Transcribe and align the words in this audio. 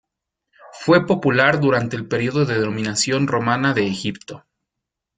Fue 0.71 1.05
popular 1.05 1.59
durante 1.59 1.95
el 1.95 2.07
período 2.07 2.43
de 2.45 2.57
dominación 2.59 3.27
romana 3.27 3.75
de 3.75 3.85
Egipto. 3.85 4.43